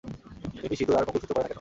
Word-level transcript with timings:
মিমি 0.55 0.75
সিঁদুর 0.79 0.97
আর 0.97 1.05
মঙ্গলসূত্র 1.07 1.33
পরে 1.33 1.43
না 1.43 1.45
কেন? 1.45 1.49